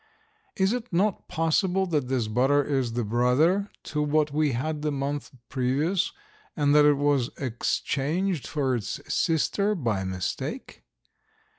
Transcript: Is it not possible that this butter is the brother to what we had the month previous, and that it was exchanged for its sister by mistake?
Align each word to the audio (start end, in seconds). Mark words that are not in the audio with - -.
Is 0.55 0.73
it 0.73 0.91
not 0.91 1.27
possible 1.27 1.85
that 1.85 2.07
this 2.07 2.27
butter 2.27 2.63
is 2.63 2.93
the 2.93 3.03
brother 3.03 3.69
to 3.83 4.01
what 4.01 4.33
we 4.33 4.53
had 4.53 4.81
the 4.81 4.89
month 4.91 5.29
previous, 5.47 6.11
and 6.57 6.73
that 6.73 6.85
it 6.85 6.97
was 6.97 7.29
exchanged 7.37 8.47
for 8.47 8.73
its 8.73 8.99
sister 9.13 9.75
by 9.75 10.03
mistake? 10.03 10.81